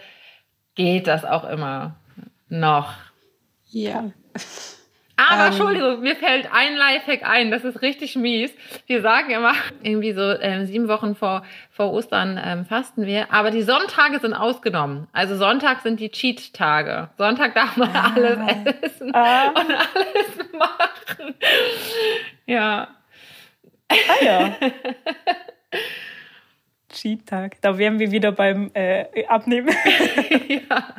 [0.74, 1.96] geht das auch immer
[2.48, 2.92] noch.
[3.66, 4.10] Ja.
[5.16, 8.52] Aber ähm, Entschuldigung, mir fällt ein Lifehack ein, das ist richtig mies.
[8.86, 13.50] Wir sagen immer, irgendwie so ähm, sieben Wochen vor, vor Ostern ähm, fasten wir, aber
[13.50, 15.06] die Sonntage sind ausgenommen.
[15.12, 17.10] Also Sonntag sind die Cheat-Tage.
[17.16, 18.38] Sonntag darf man ah, alles
[18.82, 19.48] essen ah.
[19.50, 21.34] und alles machen.
[22.46, 22.88] Ja.
[23.88, 24.56] Ah ja.
[26.92, 27.60] Cheat-Tag.
[27.60, 29.68] Da wären wir wieder beim äh, Abnehmen.
[30.48, 30.94] ja.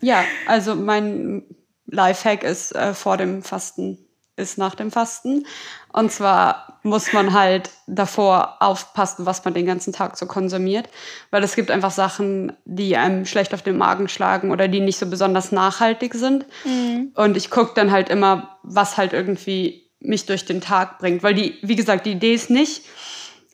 [0.00, 1.42] ja, also mein
[1.86, 3.98] Lifehack ist äh, vor dem Fasten,
[4.36, 5.46] ist nach dem Fasten.
[5.92, 10.88] Und zwar muss man halt davor aufpassen, was man den ganzen Tag so konsumiert,
[11.30, 14.98] weil es gibt einfach Sachen, die einem schlecht auf den Magen schlagen oder die nicht
[14.98, 16.46] so besonders nachhaltig sind.
[16.64, 17.12] Mhm.
[17.14, 21.34] Und ich gucke dann halt immer, was halt irgendwie mich durch den Tag bringt, weil
[21.34, 22.82] die, wie gesagt, die Idee ist nicht,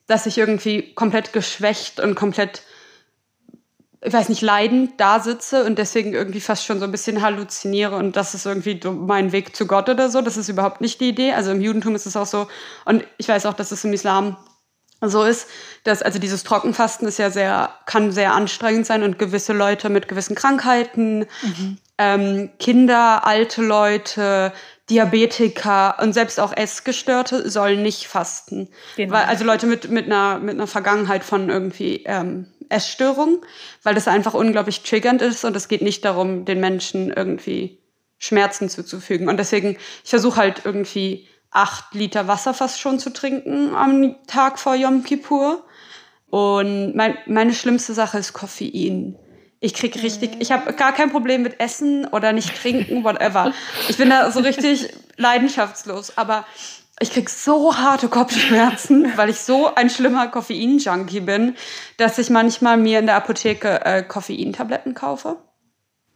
[0.06, 2.62] dass ich irgendwie komplett geschwächt und komplett
[4.04, 7.94] ich weiß nicht, leidend da sitze und deswegen irgendwie fast schon so ein bisschen halluziniere
[7.96, 10.20] und das ist irgendwie mein Weg zu Gott oder so.
[10.20, 11.32] Das ist überhaupt nicht die Idee.
[11.32, 12.48] Also im Judentum ist es auch so
[12.84, 14.36] und ich weiß auch, dass es im Islam
[15.00, 15.48] so ist,
[15.84, 20.08] dass also dieses Trockenfasten ist ja sehr, kann sehr anstrengend sein und gewisse Leute mit
[20.08, 21.78] gewissen Krankheiten, mhm.
[21.98, 24.52] ähm, Kinder, alte Leute,
[24.90, 28.68] Diabetiker und selbst auch Essgestörte sollen nicht fasten.
[28.96, 29.14] Genau.
[29.14, 33.44] Weil, also Leute mit, mit, einer, mit einer Vergangenheit von irgendwie ähm, Essstörung,
[33.82, 37.78] weil das einfach unglaublich triggernd ist und es geht nicht darum, den Menschen irgendwie
[38.18, 39.28] Schmerzen zuzufügen.
[39.28, 44.58] Und deswegen, ich versuche halt irgendwie acht Liter Wasser fast schon zu trinken am Tag
[44.58, 45.64] vor Yom Kippur.
[46.30, 49.18] Und mein, meine schlimmste Sache ist Koffein.
[49.60, 53.52] Ich krieg richtig, ich habe gar kein Problem mit Essen oder nicht trinken, whatever.
[53.88, 56.46] Ich bin da so richtig leidenschaftslos, aber
[57.02, 61.56] ich krieg so harte Kopfschmerzen, weil ich so ein schlimmer Koffein-Junkie bin,
[61.96, 65.36] dass ich manchmal mir in der Apotheke äh, Koffeintabletten kaufe.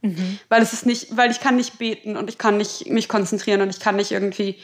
[0.02, 0.38] Mhm.
[0.48, 3.62] Weil es ist nicht, weil ich kann nicht beten und ich kann nicht mich konzentrieren
[3.62, 4.60] und ich kann nicht irgendwie,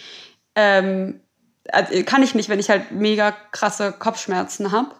[0.54, 1.20] ähm,
[1.70, 4.94] also kann ich nicht, wenn ich halt mega krasse Kopfschmerzen habe.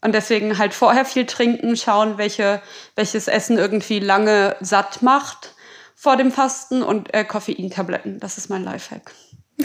[0.00, 2.62] Und deswegen halt vorher viel trinken, schauen, welche,
[2.94, 5.54] welches Essen irgendwie lange satt macht
[5.96, 8.20] vor dem Fasten und äh, Koffeintabletten.
[8.20, 9.12] Das ist mein Lifehack.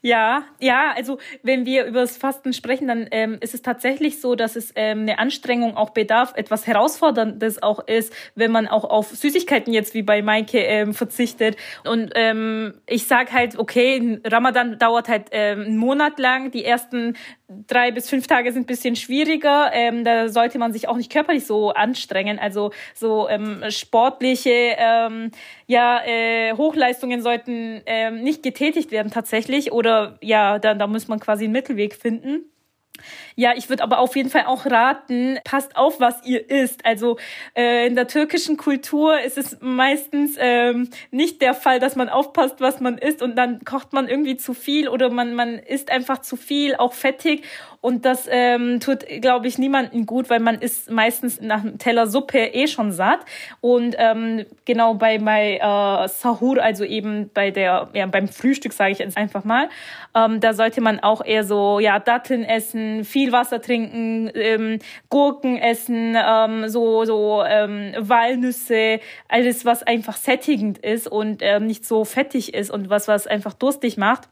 [0.00, 4.34] Ja, ja, also wenn wir über das Fasten sprechen, dann ähm, ist es tatsächlich so,
[4.34, 9.08] dass es ähm, eine Anstrengung auch bedarf, etwas Herausforderndes auch ist, wenn man auch auf
[9.08, 11.56] Süßigkeiten jetzt wie bei Maike ähm, verzichtet.
[11.84, 16.50] Und ähm, ich sag halt, okay, Ramadan dauert halt ähm, einen Monat lang.
[16.50, 17.14] Die ersten
[17.66, 19.70] drei bis fünf Tage sind bisschen schwieriger.
[19.72, 22.38] Ähm, da sollte man sich auch nicht körperlich so anstrengen.
[22.38, 25.30] Also so ähm, sportliche ähm,
[25.66, 29.61] ja, äh, Hochleistungen sollten ähm, nicht getätigt werden tatsächlich.
[29.70, 32.46] Oder ja, da, da muss man quasi einen Mittelweg finden.
[33.36, 36.84] Ja, ich würde aber auf jeden Fall auch raten, passt auf, was ihr isst.
[36.84, 37.18] Also
[37.56, 42.60] äh, in der türkischen Kultur ist es meistens ähm, nicht der Fall, dass man aufpasst,
[42.60, 46.20] was man isst und dann kocht man irgendwie zu viel oder man, man isst einfach
[46.20, 47.44] zu viel, auch fettig.
[47.82, 52.06] Und das ähm, tut, glaube ich, niemanden gut, weil man ist meistens nach einem Teller
[52.06, 53.20] Suppe eh schon satt.
[53.60, 58.92] Und ähm, genau bei, bei äh, Sahur, also eben bei der, ja, beim Frühstück, sage
[58.92, 59.68] ich jetzt einfach mal,
[60.14, 64.78] ähm, da sollte man auch eher so, ja, Datteln essen, viel Wasser trinken, ähm,
[65.10, 71.84] Gurken essen, ähm, so, so ähm, Walnüsse, alles, was einfach sättigend ist und ähm, nicht
[71.84, 74.28] so fettig ist und was, was einfach durstig macht.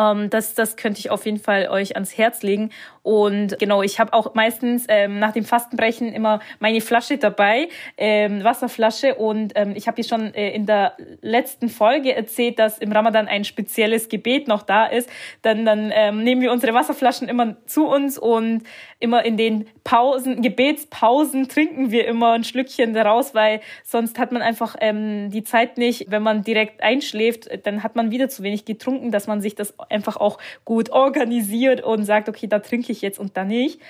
[0.00, 2.70] Ähm, das, das könnte ich auf jeden Fall euch ans Herz legen.
[3.02, 8.44] Und genau, ich habe auch meistens ähm, nach dem Fastenbrechen immer meine Flasche dabei, ähm,
[8.44, 9.14] Wasserflasche.
[9.14, 13.26] Und ähm, ich habe hier schon äh, in der letzten Folge erzählt, dass im Ramadan
[13.26, 15.08] ein spezielles Gebet noch da ist.
[15.42, 18.64] Dann, dann ähm, nehmen wir unsere Wasserflaschen immer zu uns und
[18.98, 24.42] immer in den Pausen, Gebetspausen trinken wir immer ein Schlückchen daraus, weil sonst hat man
[24.42, 28.66] einfach ähm, die Zeit nicht, wenn man direkt einschläft, dann hat man wieder zu wenig
[28.66, 33.02] getrunken, dass man sich das einfach auch gut organisiert und sagt, okay, da trinke ich
[33.02, 33.80] jetzt und da nicht.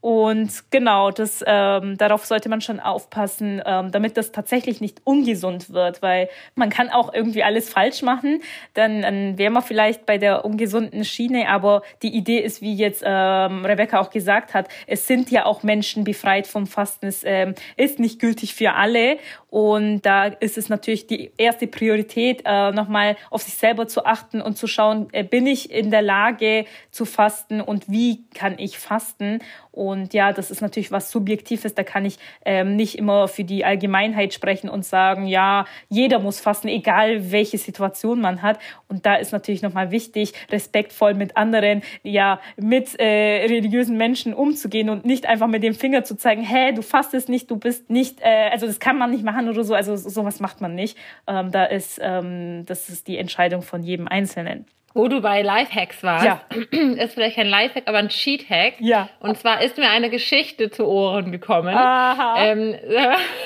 [0.00, 5.72] Und genau, das, ähm, darauf sollte man schon aufpassen, ähm, damit das tatsächlich nicht ungesund
[5.72, 8.40] wird, weil man kann auch irgendwie alles falsch machen,
[8.72, 13.02] dann, dann wäre man vielleicht bei der ungesunden Schiene, aber die Idee ist, wie jetzt
[13.04, 17.54] ähm, Rebecca auch gesagt hat, es sind ja auch Menschen befreit vom Fasten, es ähm,
[17.76, 19.18] ist nicht gültig für alle.
[19.50, 24.40] Und da ist es natürlich die erste Priorität, äh, nochmal auf sich selber zu achten
[24.40, 28.78] und zu schauen, äh, bin ich in der Lage zu fasten und wie kann ich
[28.78, 29.40] fasten
[29.72, 31.74] und ja, das ist natürlich was Subjektives.
[31.74, 36.40] Da kann ich ähm, nicht immer für die Allgemeinheit sprechen und sagen, ja, jeder muss
[36.40, 38.58] fasten, egal welche Situation man hat.
[38.88, 44.90] Und da ist natürlich nochmal wichtig, respektvoll mit anderen, ja, mit äh, religiösen Menschen umzugehen
[44.90, 48.20] und nicht einfach mit dem Finger zu zeigen, hä, du fastest nicht, du bist nicht,
[48.22, 49.74] äh, also das kann man nicht machen oder so.
[49.74, 50.98] Also sowas macht man nicht.
[51.28, 54.66] Ähm, da ist, ähm, das ist die Entscheidung von jedem Einzelnen.
[54.92, 56.40] Wo du bei Lifehacks warst, ja.
[56.70, 58.74] ist vielleicht kein Lifehack, aber ein Cheathack.
[58.80, 59.08] Ja.
[59.20, 61.74] Und zwar ist mir eine Geschichte zu Ohren gekommen.
[61.74, 62.44] Aha.
[62.44, 62.74] Ähm,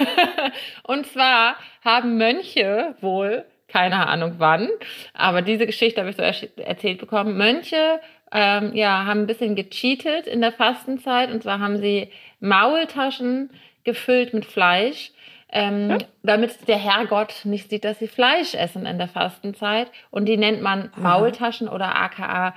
[0.85, 4.71] und zwar haben Mönche wohl, keine Ahnung wann,
[5.13, 6.23] aber diese Geschichte habe ich so
[6.63, 7.37] erzählt bekommen.
[7.37, 8.01] Mönche
[8.35, 11.31] ähm, ja, haben ein bisschen gecheatet in der Fastenzeit.
[11.31, 13.51] Und zwar haben sie Maultaschen
[13.85, 15.13] gefüllt mit Fleisch
[15.55, 15.99] ähm, ja.
[16.23, 19.91] damit der Herrgott nicht sieht, dass sie Fleisch essen in der Fastenzeit.
[20.11, 22.55] Und die nennt man Maultaschen oder aka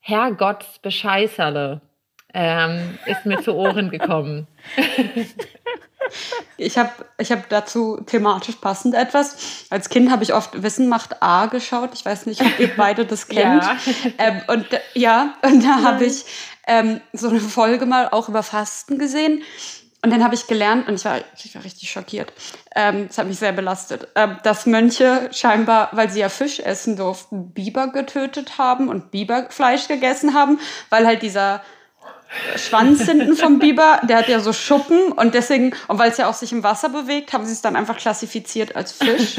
[0.00, 1.82] Herrgottsbescheißerle.
[2.32, 4.46] Ähm, ist mir zu Ohren gekommen.
[6.56, 9.66] Ich habe ich hab dazu thematisch passend etwas.
[9.70, 11.90] Als Kind habe ich oft Wissen macht A geschaut.
[11.94, 13.62] Ich weiß nicht, ob ihr beide das kennt.
[13.62, 13.76] ja.
[14.18, 16.24] Ähm, und ja, und da habe ich
[16.66, 19.42] ähm, so eine Folge mal auch über Fasten gesehen.
[20.02, 22.32] Und dann habe ich gelernt, und ich war, ich war richtig schockiert,
[22.74, 26.96] ähm, das hat mich sehr belastet, ähm, dass Mönche scheinbar, weil sie ja Fisch essen
[26.96, 30.58] durften, Biber getötet haben und Biberfleisch gegessen haben,
[30.88, 31.62] weil halt dieser
[32.60, 36.28] Schwanz hinten vom Biber, der hat ja so Schuppen und deswegen, und weil es ja
[36.28, 39.38] auch sich im Wasser bewegt, haben sie es dann einfach klassifiziert als Fisch.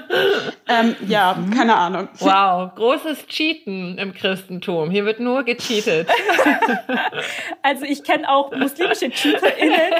[0.68, 1.50] ähm, ja, mhm.
[1.50, 2.08] keine Ahnung.
[2.18, 4.90] Wow, großes Cheaten im Christentum.
[4.90, 6.08] Hier wird nur gecheatet.
[7.62, 9.94] also ich kenne auch muslimische CheaterInnen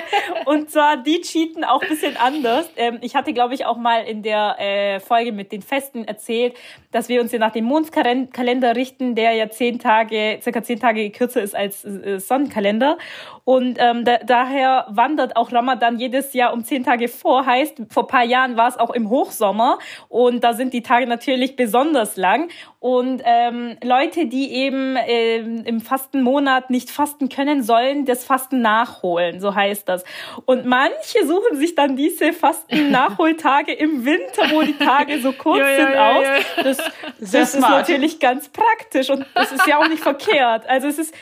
[0.45, 2.69] und zwar die cheaten auch ein bisschen anders.
[2.77, 6.55] Ähm, ich hatte, glaube ich, auch mal in der äh, Folge mit den Festen erzählt,
[6.91, 11.11] dass wir uns ja nach dem Mondkalender richten, der ja zehn Tage, circa zehn Tage
[11.11, 12.99] kürzer ist als äh, Sonnenkalender.
[13.45, 17.47] Und ähm, da, daher wandert auch Ramadan jedes Jahr um zehn Tage vor.
[17.47, 21.57] Heißt, vor paar Jahren war es auch im Hochsommer und da sind die Tage natürlich
[21.57, 22.51] besonders lang.
[22.81, 29.41] Und ähm, Leute, die eben ähm, im Fastenmonat nicht fasten können, sollen das Fasten nachholen,
[29.41, 30.05] so heißt das.
[30.45, 35.77] Und manche suchen sich dann diese Fasten-Nachholtage im Winter, wo die Tage so kurz ja,
[35.77, 36.27] sind, ja, aus.
[36.63, 36.77] Das,
[37.19, 40.69] das ist natürlich ganz praktisch und es ist ja auch nicht verkehrt.
[40.69, 41.15] Also es ist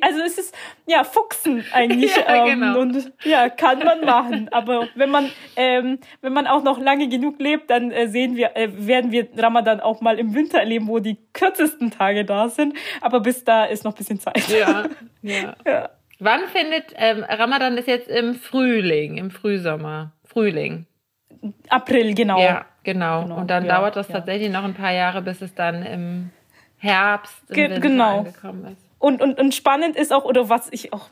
[0.00, 0.54] also es ist
[0.86, 2.80] ja Fuchsen eigentlich ja, ähm, genau.
[2.80, 4.48] und ja kann man machen.
[4.52, 8.56] Aber wenn man ähm, wenn man auch noch lange genug lebt, dann äh, sehen wir
[8.56, 12.74] äh, werden wir Ramadan auch mal im Winter erleben, wo die kürzesten Tage da sind.
[13.00, 14.48] Aber bis da ist noch ein bisschen Zeit.
[14.48, 14.84] Ja,
[15.22, 15.56] ja.
[15.66, 15.90] ja.
[16.20, 20.86] Wann findet ähm, Ramadan ist jetzt im Frühling, im Frühsommer, Frühling.
[21.68, 22.40] April, genau.
[22.40, 23.22] Ja, genau.
[23.22, 23.36] genau.
[23.36, 26.30] Und dann ja, dauert das tatsächlich noch ein paar Jahre, bis es dann im
[26.78, 28.18] Herbst im Ge Winter genau.
[28.18, 28.84] angekommen ist.
[28.98, 31.08] Und, und, und spannend ist auch, oder was ich auch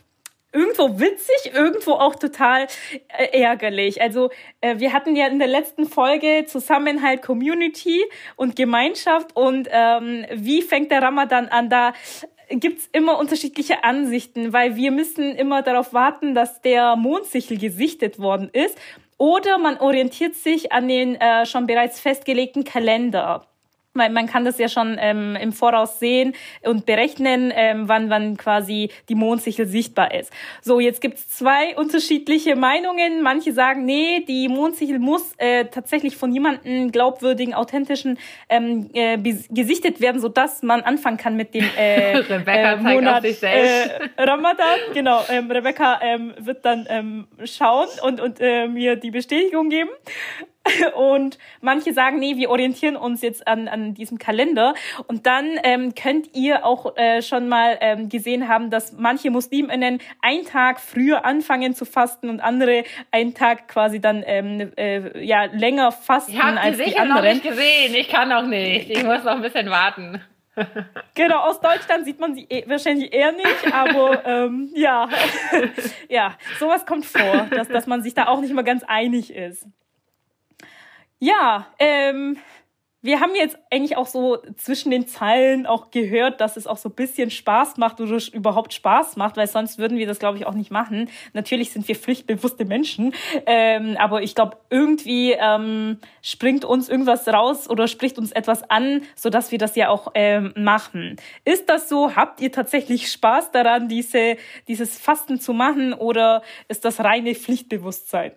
[0.53, 2.67] irgendwo witzig, irgendwo auch total
[3.09, 4.01] äh, ärgerlich.
[4.01, 8.05] Also äh, wir hatten ja in der letzten Folge Zusammenhalt, Community
[8.37, 11.71] und Gemeinschaft und ähm, wie fängt der Ramadan an?
[11.71, 11.93] Da
[12.51, 18.51] gibt's immer unterschiedliche Ansichten, weil wir müssen immer darauf warten, dass der Mondsichel gesichtet worden
[18.53, 18.79] ist.
[19.19, 23.47] Oder man orientiert sich an den äh, schon bereits festgelegten Kalender
[23.95, 28.37] weil man kann das ja schon ähm, im Voraus sehen und berechnen, ähm, wann wann
[28.37, 30.33] quasi die Mondsichel sichtbar ist.
[30.63, 33.23] So, jetzt gibt's zwei unterschiedliche Meinungen.
[33.23, 39.19] Manche sagen, nee, die Mondsichel muss äh, tatsächlich von jemandem glaubwürdigen, authentischen ähm, äh,
[39.51, 44.79] gesichtet werden, so dass man anfangen kann mit dem äh, Rebecca äh, Monat äh, Ramadan.
[44.95, 49.91] Genau, ähm, Rebecca ähm, wird dann ähm, schauen und und äh, mir die Bestätigung geben.
[50.95, 54.75] Und manche sagen, nee, wir orientieren uns jetzt an, an diesem Kalender.
[55.07, 60.01] Und dann ähm, könnt ihr auch äh, schon mal ähm, gesehen haben, dass manche Musliminnen
[60.21, 65.45] einen Tag früher anfangen zu fasten und andere einen Tag quasi dann ähm, äh, ja
[65.45, 67.25] länger fasten ich als die, die anderen.
[67.25, 67.95] noch nicht gesehen.
[67.95, 68.91] Ich kann noch nicht.
[68.91, 70.23] Ich muss noch ein bisschen warten.
[71.15, 75.09] genau, aus Deutschland sieht man sie eh, wahrscheinlich eher nicht, aber ähm, ja,
[76.09, 79.67] ja, sowas kommt vor, dass, dass man sich da auch nicht mal ganz einig ist.
[81.25, 82.37] Ja, ähm,
[83.01, 86.89] wir haben jetzt eigentlich auch so zwischen den Zeilen auch gehört, dass es auch so
[86.89, 90.47] ein bisschen Spaß macht oder überhaupt Spaß macht, weil sonst würden wir das, glaube ich,
[90.47, 91.09] auch nicht machen.
[91.33, 93.15] Natürlich sind wir pflichtbewusste Menschen,
[93.47, 99.03] ähm, aber ich glaube, irgendwie ähm, springt uns irgendwas raus oder spricht uns etwas an,
[99.15, 101.15] so dass wir das ja auch ähm, machen.
[101.45, 102.17] Ist das so?
[102.17, 108.33] Habt ihr tatsächlich Spaß daran, diese, dieses Fasten zu machen oder ist das reine Pflichtbewusstsein?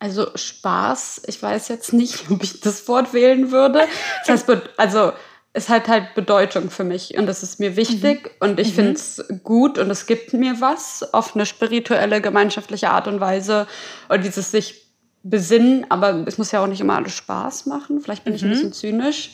[0.00, 3.80] Also Spaß, ich weiß jetzt nicht, ob ich das Wort wählen würde.
[4.26, 5.12] Das heißt, also
[5.52, 8.48] es hat halt Bedeutung für mich und das ist mir wichtig mhm.
[8.48, 8.74] und ich mhm.
[8.74, 13.66] finde es gut und es gibt mir was auf eine spirituelle, gemeinschaftliche Art und Weise
[14.08, 14.86] und dieses sich
[15.22, 18.00] besinnen, aber es muss ja auch nicht immer alles Spaß machen.
[18.00, 18.36] Vielleicht bin mhm.
[18.36, 18.52] ich ein mhm.
[18.52, 19.30] bisschen zynisch.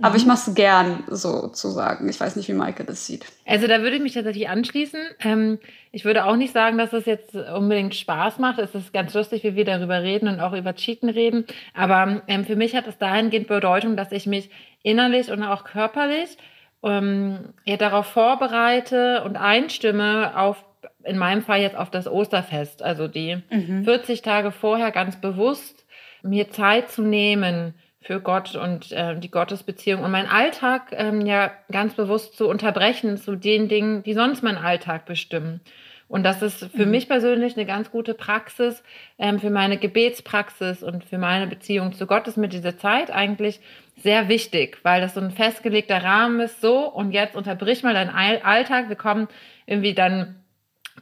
[0.00, 0.16] Aber mhm.
[0.16, 2.08] ich mache es gern, sozusagen.
[2.08, 3.24] Ich weiß nicht, wie Maike das sieht.
[3.46, 5.00] Also da würde ich mich tatsächlich anschließen.
[5.20, 5.58] Ähm,
[5.92, 8.58] ich würde auch nicht sagen, dass es jetzt unbedingt Spaß macht.
[8.58, 11.46] Es ist ganz lustig, wie wir darüber reden und auch über Cheaten reden.
[11.74, 14.50] Aber ähm, für mich hat es dahingehend Bedeutung, dass ich mich
[14.82, 16.36] innerlich und auch körperlich
[16.82, 20.64] ähm, ja, darauf vorbereite und einstimme auf
[21.04, 22.82] in meinem Fall jetzt auf das Osterfest.
[22.82, 23.84] Also die mhm.
[23.84, 25.86] 40 Tage vorher ganz bewusst
[26.22, 27.74] mir Zeit zu nehmen,
[28.06, 33.16] für Gott und äh, die Gottesbeziehung und meinen Alltag ähm, ja ganz bewusst zu unterbrechen
[33.16, 35.60] zu den Dingen, die sonst meinen Alltag bestimmen.
[36.08, 36.92] Und das ist für mhm.
[36.92, 38.84] mich persönlich eine ganz gute Praxis,
[39.18, 43.60] ähm, für meine Gebetspraxis und für meine Beziehung zu Gott ist mir diese Zeit eigentlich
[43.96, 48.10] sehr wichtig, weil das so ein festgelegter Rahmen ist, so und jetzt unterbrich mal deinen
[48.10, 48.88] Alltag.
[48.88, 49.26] Wir kommen
[49.66, 50.36] irgendwie dann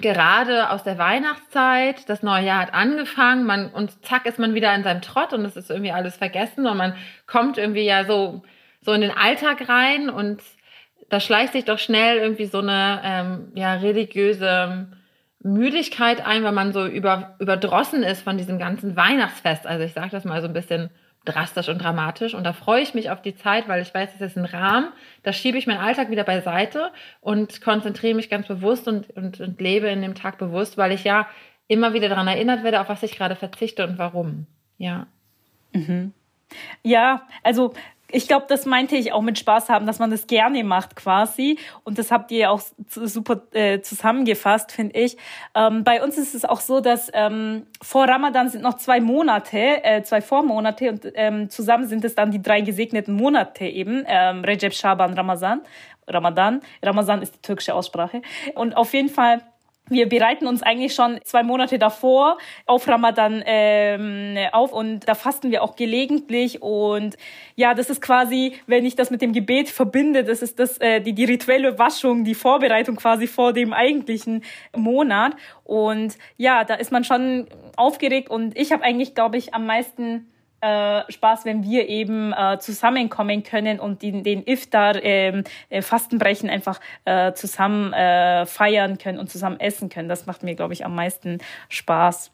[0.01, 4.75] gerade aus der Weihnachtszeit, das neue Jahr hat angefangen, man und zack ist man wieder
[4.75, 6.95] in seinem Trott und es ist irgendwie alles vergessen und man
[7.27, 8.43] kommt irgendwie ja so
[8.81, 10.43] so in den Alltag rein und
[11.09, 14.89] da schleicht sich doch schnell irgendwie so eine ähm, ja religiöse
[15.45, 19.67] Müdigkeit ein, weil man so über, überdrossen ist von diesem ganzen Weihnachtsfest.
[19.67, 20.91] Also ich sage das mal so ein bisschen
[21.25, 22.35] drastisch und dramatisch.
[22.35, 24.93] Und da freue ich mich auf die Zeit, weil ich weiß, es ist ein Rahmen.
[25.23, 29.61] Da schiebe ich meinen Alltag wieder beiseite und konzentriere mich ganz bewusst und, und, und
[29.61, 31.27] lebe in dem Tag bewusst, weil ich ja
[31.67, 34.47] immer wieder daran erinnert werde, auf was ich gerade verzichte und warum.
[34.79, 35.07] Ja.
[35.73, 36.13] Mhm.
[36.83, 37.73] Ja, also
[38.11, 41.59] ich glaube, das meinte ich auch mit Spaß haben, dass man das gerne macht quasi.
[41.83, 45.17] Und das habt ihr auch super äh, zusammengefasst, finde ich.
[45.55, 49.83] Ähm, bei uns ist es auch so, dass ähm, vor Ramadan sind noch zwei Monate,
[49.85, 54.45] äh, zwei Vormonate und ähm, zusammen sind es dann die drei gesegneten Monate eben, ähm,
[54.45, 55.63] Recep, Shaban, Ramazan.
[56.07, 56.61] Ramadan.
[56.83, 58.21] Ramazan ist die türkische Aussprache.
[58.55, 59.41] Und auf jeden Fall
[59.91, 65.51] wir bereiten uns eigentlich schon zwei Monate davor auf Ramadan ähm, auf und da fasten
[65.51, 67.17] wir auch gelegentlich und
[67.55, 71.01] ja, das ist quasi, wenn ich das mit dem Gebet verbinde, das ist das äh,
[71.01, 74.43] die die rituelle Waschung, die Vorbereitung quasi vor dem eigentlichen
[74.75, 79.67] Monat und ja, da ist man schon aufgeregt und ich habe eigentlich, glaube ich, am
[79.67, 80.31] meisten
[80.65, 86.49] äh, Spaß, wenn wir eben äh, zusammenkommen können und den, den Iftar, ähm, äh, Fastenbrechen
[86.49, 90.09] einfach äh, zusammen äh, feiern können und zusammen essen können.
[90.09, 91.39] Das macht mir, glaube ich, am meisten
[91.69, 92.31] Spaß.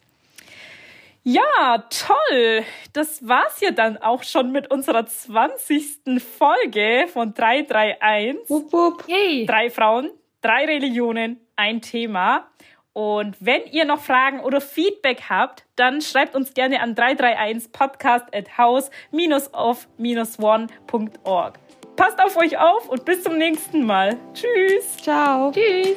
[1.22, 2.64] Ja, toll.
[2.93, 6.22] Das war's ja dann auch schon mit unserer 20.
[6.39, 8.49] Folge von 331.
[8.49, 9.05] Wupp, wupp.
[9.09, 9.45] Yay.
[9.45, 10.11] Drei Frauen,
[10.41, 12.49] drei Religionen, ein Thema.
[12.93, 18.26] Und wenn ihr noch Fragen oder Feedback habt, dann schreibt uns gerne an 331 podcast
[18.34, 21.59] at house-of-one.org.
[21.97, 24.16] Passt auf euch auf und bis zum nächsten Mal.
[24.34, 24.97] Tschüss.
[24.97, 25.53] Ciao.
[25.53, 25.97] Tschüss.